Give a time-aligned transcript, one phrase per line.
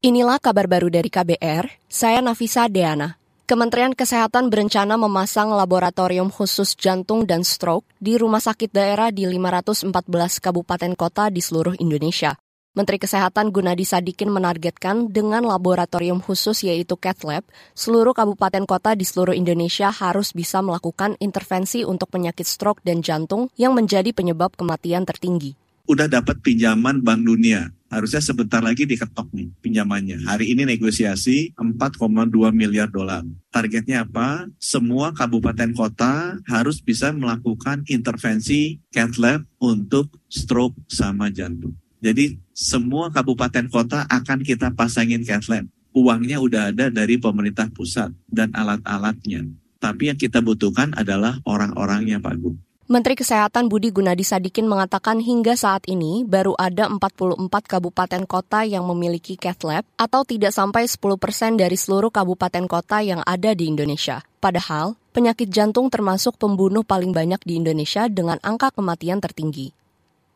[0.00, 3.20] Inilah kabar baru dari KBR, saya Nafisa Deana.
[3.44, 9.92] Kementerian Kesehatan berencana memasang laboratorium khusus jantung dan stroke di rumah sakit daerah di 514
[10.40, 12.32] kabupaten kota di seluruh Indonesia.
[12.72, 17.44] Menteri Kesehatan Gunadi Sadikin menargetkan dengan laboratorium khusus yaitu Cath Lab,
[17.76, 23.52] seluruh kabupaten kota di seluruh Indonesia harus bisa melakukan intervensi untuk penyakit stroke dan jantung
[23.60, 27.70] yang menjadi penyebab kematian tertinggi udah dapat pinjaman Bank Dunia.
[27.90, 30.22] Harusnya sebentar lagi diketok nih pinjamannya.
[30.22, 33.26] Hari ini negosiasi 4,2 miliar dolar.
[33.50, 34.46] Targetnya apa?
[34.62, 41.74] Semua kabupaten kota harus bisa melakukan intervensi cath lab untuk stroke sama jantung.
[41.98, 45.66] Jadi semua kabupaten kota akan kita pasangin cath lab.
[45.90, 49.50] Uangnya udah ada dari pemerintah pusat dan alat-alatnya.
[49.82, 52.54] Tapi yang kita butuhkan adalah orang-orangnya Pak Gu.
[52.90, 58.82] Menteri Kesehatan Budi Gunadi Sadikin mengatakan hingga saat ini baru ada 44 kabupaten kota yang
[58.82, 63.70] memiliki cath lab atau tidak sampai 10 persen dari seluruh kabupaten kota yang ada di
[63.70, 64.26] Indonesia.
[64.42, 69.70] Padahal, penyakit jantung termasuk pembunuh paling banyak di Indonesia dengan angka kematian tertinggi.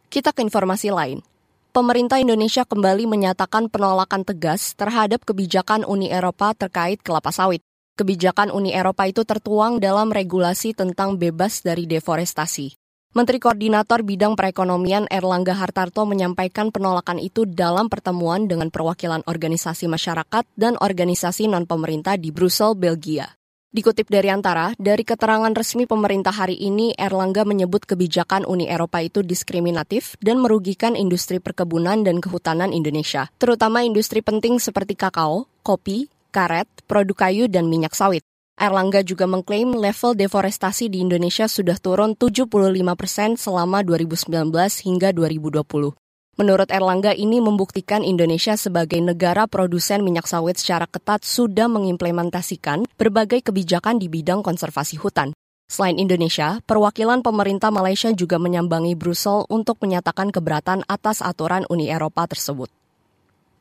[0.06, 1.26] Kita ke informasi lain.
[1.74, 7.66] Pemerintah Indonesia kembali menyatakan penolakan tegas terhadap kebijakan Uni Eropa terkait kelapa sawit.
[7.94, 12.74] Kebijakan Uni Eropa itu tertuang dalam regulasi tentang bebas dari deforestasi.
[13.14, 20.42] Menteri Koordinator Bidang Perekonomian Erlangga Hartarto menyampaikan penolakan itu dalam pertemuan dengan perwakilan organisasi masyarakat
[20.58, 23.30] dan organisasi non-pemerintah di Brussel, Belgia.
[23.70, 29.22] Dikutip dari antara, dari keterangan resmi pemerintah hari ini, Erlangga menyebut kebijakan Uni Eropa itu
[29.22, 36.66] diskriminatif dan merugikan industri perkebunan dan kehutanan Indonesia, terutama industri penting seperti kakao, kopi, karet,
[36.90, 38.26] produk kayu, dan minyak sawit.
[38.58, 42.50] Erlangga juga mengklaim level deforestasi di Indonesia sudah turun 75
[42.98, 44.50] persen selama 2019
[44.82, 45.94] hingga 2020.
[46.34, 53.46] Menurut Erlangga, ini membuktikan Indonesia sebagai negara produsen minyak sawit secara ketat sudah mengimplementasikan berbagai
[53.46, 55.30] kebijakan di bidang konservasi hutan.
[55.70, 62.26] Selain Indonesia, perwakilan pemerintah Malaysia juga menyambangi Brussel untuk menyatakan keberatan atas aturan Uni Eropa
[62.26, 62.68] tersebut.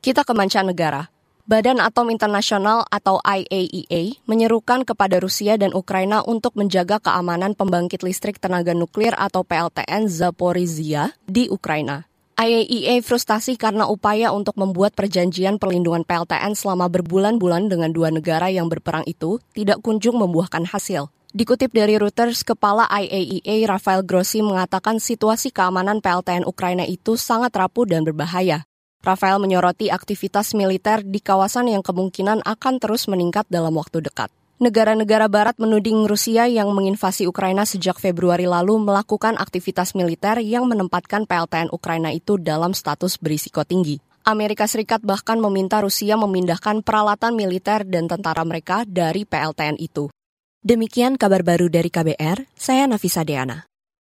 [0.04, 1.08] Kita ke mancanegara.
[1.44, 8.00] Badan Atom Internasional atau IAEA e menyerukan kepada Rusia dan Ukraina untuk menjaga keamanan pembangkit
[8.00, 12.08] listrik tenaga nuklir atau PLTN Zaporizhia di Ukraina.
[12.40, 18.48] IAEA e frustasi karena upaya untuk membuat perjanjian perlindungan PLTN selama berbulan-bulan dengan dua negara
[18.48, 21.12] yang berperang itu tidak kunjung membuahkan hasil.
[21.36, 27.52] Dikutip dari Reuters, Kepala IAEA e Rafael Grossi mengatakan situasi keamanan PLTN Ukraina itu sangat
[27.52, 28.64] rapuh dan berbahaya.
[29.04, 34.32] Rafael menyoroti aktivitas militer di kawasan yang kemungkinan akan terus meningkat dalam waktu dekat.
[34.64, 41.28] Negara-negara barat menuding Rusia yang menginvasi Ukraina sejak Februari lalu melakukan aktivitas militer yang menempatkan
[41.28, 44.00] PLTN Ukraina itu dalam status berisiko tinggi.
[44.24, 50.08] Amerika Serikat bahkan meminta Rusia memindahkan peralatan militer dan tentara mereka dari PLTN itu.
[50.64, 53.68] Demikian kabar baru dari KBR, saya Nafisa Deana.